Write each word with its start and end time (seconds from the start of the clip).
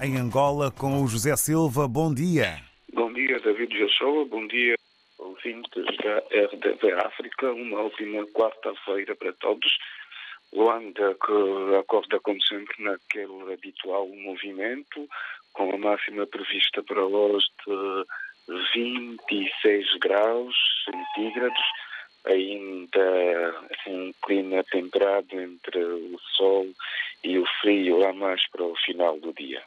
em 0.00 0.16
Angola 0.16 0.70
com 0.70 1.02
o 1.02 1.08
José 1.08 1.36
Silva. 1.36 1.88
Bom 1.88 2.12
dia. 2.12 2.60
Bom 2.92 3.12
dia, 3.12 3.40
David 3.40 3.76
Joshua. 3.76 4.24
Bom 4.26 4.46
dia, 4.46 4.76
ouvintes 5.18 5.84
da 5.98 6.18
RDV 6.18 6.92
África. 7.04 7.52
Uma 7.52 7.82
ótima 7.82 8.24
quarta-feira 8.26 9.16
para 9.16 9.32
todos. 9.34 9.78
Luanda 10.52 11.14
que 11.14 11.76
acorda, 11.76 12.18
como 12.20 12.40
sempre, 12.42 12.82
naquele 12.82 13.52
habitual 13.52 14.08
movimento, 14.08 15.08
com 15.52 15.74
a 15.74 15.78
máxima 15.78 16.26
prevista 16.26 16.82
para 16.82 17.04
hoje 17.04 17.46
de 17.66 18.04
26 18.74 19.98
graus 19.98 20.54
centígrados 20.84 21.64
ainda 22.24 23.54
um 23.86 24.12
clima 24.24 24.62
temperado 24.64 25.40
entre 25.40 25.78
o 25.78 26.18
sol 26.36 26.66
e 27.24 27.38
o 27.38 27.46
frio 27.60 27.98
lá 27.98 28.12
mais 28.12 28.46
para 28.50 28.62
o 28.62 28.76
final 28.76 29.18
do 29.18 29.32
dia. 29.32 29.62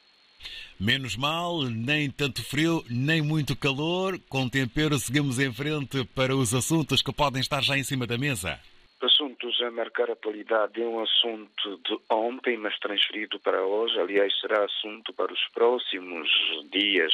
Menos 0.79 1.15
mal, 1.15 1.61
nem 1.63 2.09
tanto 2.09 2.43
frio, 2.43 2.84
nem 2.89 3.21
muito 3.21 3.55
calor. 3.55 4.20
Com 4.29 4.49
tempero, 4.49 4.97
seguimos 4.97 5.39
em 5.39 5.53
frente 5.53 6.03
para 6.16 6.35
os 6.35 6.53
assuntos 6.53 7.02
que 7.02 7.13
podem 7.13 7.41
estar 7.41 7.61
já 7.61 7.77
em 7.77 7.83
cima 7.83 8.07
da 8.07 8.17
mesa. 8.17 8.59
Assuntos 9.02 9.59
a 9.61 9.71
marcar 9.71 10.09
a 10.09 10.13
atualidade 10.13 10.81
é 10.81 10.85
um 10.85 10.99
assunto 10.99 11.80
de 11.85 11.97
ontem, 12.09 12.57
mas 12.57 12.77
transferido 12.80 13.39
para 13.39 13.63
hoje. 13.63 13.99
Aliás, 13.99 14.31
será 14.39 14.63
assunto 14.63 15.13
para 15.13 15.31
os 15.31 15.47
próximos 15.53 16.30
dias 16.71 17.13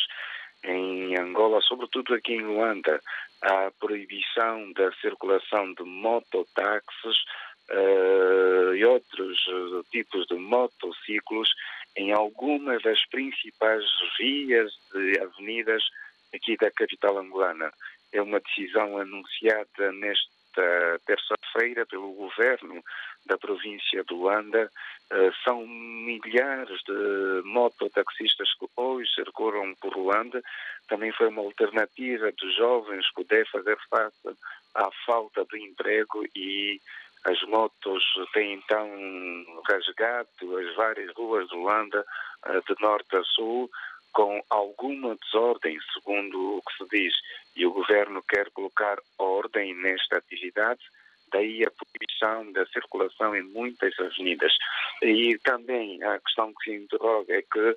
em 0.64 1.18
Angola, 1.18 1.62
sobretudo 1.62 2.14
aqui 2.14 2.34
em 2.34 2.42
Luanda 2.42 3.02
a 3.42 3.72
proibição 3.80 4.72
da 4.74 4.92
circulação 4.94 5.74
de 5.74 5.84
mototáxis 5.84 7.18
uh, 7.70 8.74
e 8.76 8.84
outros 8.86 9.38
uh, 9.48 9.84
tipos 9.92 10.26
de 10.28 10.36
motociclos 10.36 11.50
em 11.98 12.14
algumas 12.14 12.82
das 12.84 13.04
principais 13.08 13.84
vias 14.20 14.72
e 14.94 15.20
avenidas 15.20 15.84
aqui 16.34 16.56
da 16.56 16.72
capital 16.72 17.18
angolana. 17.18 17.72
É 18.14 18.22
uma 18.22 18.40
decisão 18.40 18.98
anunciada 18.98 19.92
nesta 19.94 21.00
terça-feira 21.06 21.86
pelo 21.86 22.14
governo 22.14 22.82
da 23.26 23.38
província 23.38 24.04
de 24.04 24.14
Luanda. 24.14 24.72
Uh, 25.12 25.34
são 25.44 25.66
milhares 25.66 26.82
de 26.84 27.42
mototaxistas 27.46 28.54
que 28.56 28.68
hoje 28.76 29.10
circulam 29.14 29.74
por 29.82 29.96
Luanda. 29.96 30.42
Também 30.88 31.12
foi 31.12 31.28
uma 31.28 31.42
alternativa 31.42 32.32
dos 32.32 32.56
jovens 32.56 33.12
poder 33.14 33.48
fazer 33.50 33.78
face 33.90 34.38
à 34.76 34.90
falta 35.06 35.46
de 35.46 35.62
emprego 35.62 36.26
e 36.36 36.80
as 37.28 37.42
motos 37.44 38.04
têm 38.34 38.54
então 38.54 38.90
rasgado 39.70 40.58
as 40.58 40.76
várias 40.76 41.14
ruas 41.14 41.48
de 41.50 41.56
Luanda 41.56 42.06
uh, 42.48 42.74
de 42.74 42.82
norte 42.82 43.16
a 43.18 43.24
sul 43.24 43.70
com 44.14 44.42
alguma 44.50 45.16
desordem, 45.16 45.78
segundo 45.94 46.58
o 46.58 46.62
que 46.62 46.78
se 46.78 46.90
diz, 46.90 47.14
e 47.56 47.66
o 47.66 47.74
governo 47.74 48.24
quer 48.28 48.50
colocar 48.52 48.98
ordem 49.20 49.76
nesta 49.76 50.18
atividade, 50.18 50.80
daí 51.32 51.64
a 51.64 51.70
proibição 51.70 52.52
da 52.54 52.66
circulação 52.68 53.36
em 53.36 53.44
muitas 53.44 53.94
avenidas. 54.00 54.54
E 55.04 55.38
também 55.44 56.02
a 56.04 56.20
questão 56.20 56.52
que 56.54 56.72
se 56.72 56.78
interroga 56.78 57.36
é 57.36 57.42
que 57.42 57.76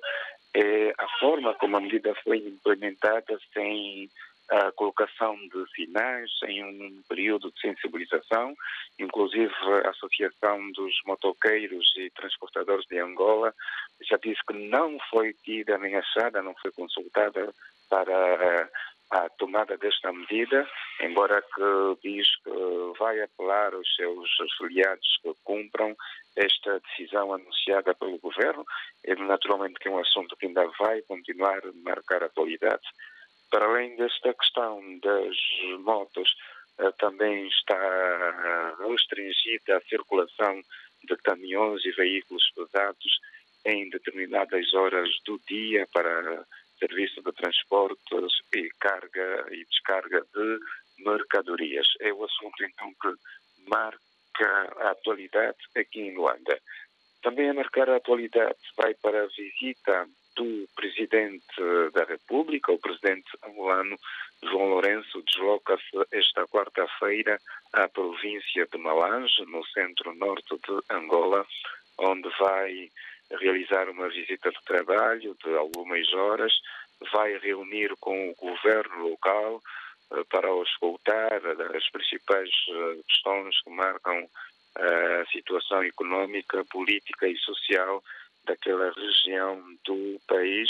é, 0.55 0.93
a 0.97 1.07
forma 1.19 1.53
como 1.55 1.77
a 1.77 1.81
medida 1.81 2.15
foi 2.23 2.37
implementada 2.37 3.37
sem 3.53 4.09
a 4.51 4.71
colocação 4.73 5.35
de 5.37 5.71
sinais 5.73 6.29
em 6.45 6.63
um 6.63 7.01
período 7.07 7.51
de 7.51 7.61
sensibilização, 7.61 8.53
inclusive 8.99 9.53
a 9.85 9.89
Associação 9.89 10.71
dos 10.73 10.93
Motoqueiros 11.05 11.93
e 11.97 12.09
Transportadores 12.09 12.85
de 12.87 12.99
Angola 12.99 13.53
já 14.01 14.17
disse 14.17 14.41
que 14.45 14.53
não 14.53 14.97
foi 15.09 15.33
tida 15.43 15.77
nem 15.77 15.95
achada, 15.95 16.41
não 16.41 16.53
foi 16.61 16.71
consultada 16.71 17.53
para 17.89 18.69
a 19.11 19.29
tomada 19.37 19.77
desta 19.77 20.11
medida, 20.11 20.65
embora 21.01 21.41
que 21.41 21.97
diz 22.01 22.27
que 22.43 22.99
vai 22.99 23.21
apelar 23.21 23.73
aos 23.73 23.95
seus 23.95 24.29
afiliados 24.39 25.19
que 25.21 25.33
cumpram 25.43 25.95
esta 26.35 26.79
decisão 26.79 27.33
anunciada 27.33 27.93
pelo 27.93 28.17
governo. 28.19 28.65
É 29.05 29.13
naturalmente 29.15 29.79
que 29.79 29.89
é 29.89 29.91
um 29.91 29.99
assunto 29.99 30.35
que 30.37 30.47
ainda 30.47 30.65
vai 30.79 31.01
continuar 31.01 31.59
a 31.59 31.71
marcar 31.83 32.23
a 32.23 32.27
atualidade. 32.27 32.87
Para 33.51 33.65
além 33.65 33.97
desta 33.97 34.33
questão 34.33 34.81
das 34.99 35.35
motos, 35.81 36.33
eh, 36.79 36.91
também 36.97 37.47
está 37.47 38.77
restringida 38.87 39.77
a 39.77 39.81
circulação 39.81 40.61
de 41.03 41.17
caminhões 41.17 41.83
e 41.83 41.91
veículos 41.91 42.49
pesados 42.55 43.19
em 43.65 43.89
determinadas 43.89 44.73
horas 44.73 45.09
do 45.25 45.39
dia 45.47 45.85
para 45.93 46.45
serviço 46.79 47.21
de 47.21 47.31
transportes 47.33 48.33
e 48.55 48.69
carga 48.79 49.45
e 49.51 49.65
descarga 49.65 50.25
de 50.33 50.59
mercadorias. 51.03 51.87
É 51.99 52.13
o 52.13 52.23
assunto 52.23 52.63
então 52.63 52.91
que 53.01 53.69
marca 53.69 53.99
a 54.79 54.91
atualidade 54.91 55.57
aqui 55.75 56.01
em 56.01 56.15
Luanda. 56.15 56.57
Também 57.21 57.49
a 57.49 57.53
marcar 57.53 57.89
a 57.89 57.97
atualidade 57.97 58.57
vai 58.77 58.93
para 58.95 59.23
a 59.23 59.27
visita 59.27 60.07
do 60.35 60.67
Presidente 60.75 61.43
da 61.93 62.03
República, 62.03 62.71
o 62.71 62.79
Presidente 62.79 63.29
angolano 63.43 63.97
João 64.43 64.69
Lourenço, 64.69 65.21
desloca-se 65.23 65.97
esta 66.11 66.47
quarta-feira 66.47 67.39
à 67.73 67.87
província 67.87 68.65
de 68.65 68.77
Malange, 68.77 69.45
no 69.45 69.63
centro-norte 69.67 70.55
de 70.55 70.95
Angola, 70.95 71.45
onde 71.97 72.29
vai 72.39 72.89
realizar 73.39 73.89
uma 73.89 74.09
visita 74.09 74.51
de 74.51 74.63
trabalho 74.65 75.35
de 75.43 75.55
algumas 75.55 76.11
horas, 76.13 76.53
vai 77.11 77.37
reunir 77.37 77.95
com 77.99 78.31
o 78.31 78.35
governo 78.35 79.09
local 79.09 79.61
uh, 80.11 80.25
para 80.25 80.49
escutar 80.63 81.41
as 81.75 81.89
principais 81.89 82.49
uh, 82.69 83.03
questões 83.07 83.61
que 83.61 83.69
marcam 83.69 84.27
a 84.73 85.25
situação 85.31 85.83
económica, 85.83 86.63
política 86.65 87.27
e 87.27 87.37
social 87.37 88.01
daquela 88.51 88.91
região 88.91 89.61
do 89.85 90.19
país. 90.27 90.69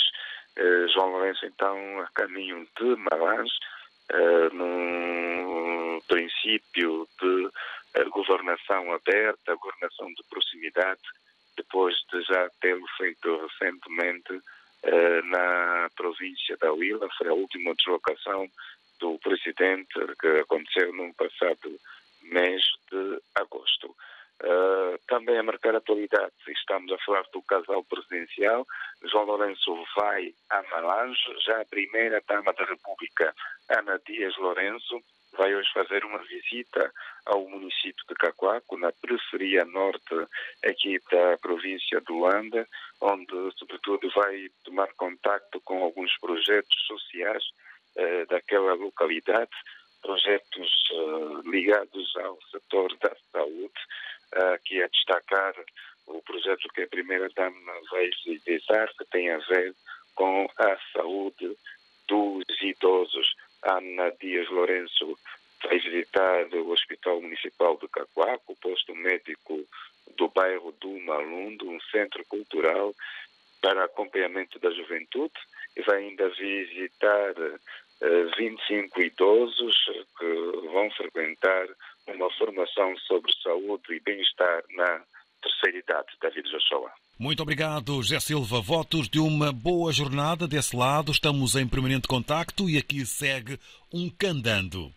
Uh, 0.57 0.87
João 0.89 1.11
Lourenço, 1.11 1.45
então, 1.45 1.77
a 1.99 2.07
caminho 2.13 2.67
de 2.79 2.95
Malange, 2.95 3.53
num 4.51 6.01
princípio 6.05 7.07
de 7.21 8.09
governação 8.09 8.91
aberta, 8.93 9.55
governação 9.55 10.07
de 10.07 10.23
proximidade, 10.29 10.99
depois 11.55 11.95
de 12.11 12.21
já 12.23 12.49
tê-lo 12.59 12.85
feito 12.97 13.47
recentemente 13.47 14.41
eh, 14.83 15.21
na 15.23 15.89
província 15.95 16.57
da 16.57 16.73
Huila. 16.73 17.07
Foi 17.17 17.27
a 17.27 17.33
última 17.33 17.73
deslocação 17.75 18.49
do 18.99 19.17
presidente 19.19 19.93
que 20.19 20.27
aconteceu 20.27 20.93
no 20.93 21.13
passado 21.13 21.79
mês 22.23 22.61
de 22.89 23.21
agosto. 23.35 23.95
Também 25.11 25.37
a 25.37 25.43
marcar 25.43 25.75
atualidade, 25.75 26.31
estamos 26.47 26.89
a 26.89 26.97
falar 26.99 27.25
do 27.33 27.41
casal 27.41 27.83
presidencial. 27.83 28.65
João 29.03 29.25
Lourenço 29.25 29.85
vai 29.93 30.33
a 30.49 30.63
Malange, 30.71 31.19
já 31.45 31.59
a 31.59 31.65
primeira 31.65 32.23
dama 32.25 32.53
da 32.53 32.63
República, 32.63 33.35
Ana 33.69 33.99
Dias 34.07 34.33
Lourenço, 34.37 35.03
vai 35.33 35.53
hoje 35.53 35.67
fazer 35.73 36.05
uma 36.05 36.19
visita 36.19 36.89
ao 37.25 37.45
município 37.49 38.05
de 38.07 38.15
Cacoaco, 38.15 38.77
na 38.77 38.89
periferia 38.93 39.65
norte 39.65 40.15
aqui 40.63 40.97
da 41.11 41.37
província 41.41 41.99
de 41.99 42.09
Luanda, 42.09 42.65
onde, 43.01 43.51
sobretudo, 43.57 44.09
vai 44.15 44.47
tomar 44.63 44.93
contato 44.93 45.59
com 45.65 45.83
alguns 45.83 46.17
projetos 46.21 46.87
sociais 46.87 47.43
eh, 47.97 48.25
daquela 48.27 48.75
localidade, 48.75 49.51
projetos 50.01 50.89
eh, 50.91 51.49
ligados 51.49 52.15
ao 52.17 52.39
setor 52.51 52.95
da 52.97 53.15
saúde, 53.31 53.73
eh, 54.33 54.59
que 54.65 54.81
é 54.81 54.87
destacar 54.87 55.53
o 56.07 56.21
projeto 56.23 56.67
que 56.73 56.81
a 56.81 56.87
primeira-dama 56.87 57.73
vai 57.91 58.09
visitar, 58.25 58.91
que 58.97 59.05
tem 59.05 59.29
a 59.29 59.37
ver 59.37 59.73
com 60.15 60.49
a 60.57 60.77
saúde 60.93 61.57
dos 62.07 62.43
idosos. 62.61 63.35
Ana 63.63 64.11
Dias 64.19 64.49
Lourenço 64.49 65.17
vai 65.63 65.79
visitar 65.79 66.47
o 66.53 66.71
Hospital 66.71 67.21
Municipal 67.21 67.77
de 67.77 67.87
Cacoaco, 67.87 68.53
o 68.53 68.55
posto 68.55 68.95
médico 68.95 69.63
do 70.17 70.27
bairro 70.29 70.71
do 70.81 70.99
Malundo, 71.01 71.69
um 71.69 71.79
centro 71.91 72.25
cultural 72.25 72.93
para 73.61 73.85
acompanhamento 73.85 74.59
da 74.59 74.71
juventude 74.71 75.33
vai 75.85 75.97
ainda 75.97 76.29
visitar 76.29 77.31
uh, 77.31 78.37
25 78.37 79.01
idosos 79.01 79.75
que 80.17 80.67
vão 80.71 80.89
frequentar 80.91 81.67
uma 82.07 82.29
formação 82.37 82.97
sobre 83.07 83.31
saúde 83.41 83.93
e 83.93 83.99
bem-estar 83.99 84.63
na 84.75 85.01
terceira 85.41 85.77
idade. 85.77 86.07
David 86.21 86.49
Joshua. 86.49 86.91
Muito 87.19 87.43
obrigado, 87.43 88.01
José 88.01 88.19
Silva. 88.19 88.59
Votos 88.61 89.07
de 89.07 89.19
uma 89.19 89.51
boa 89.51 89.91
jornada 89.93 90.47
desse 90.47 90.75
lado. 90.75 91.11
Estamos 91.11 91.55
em 91.55 91.67
permanente 91.67 92.07
contacto 92.07 92.67
e 92.67 92.77
aqui 92.77 93.05
segue 93.05 93.59
um 93.93 94.09
candando. 94.09 94.89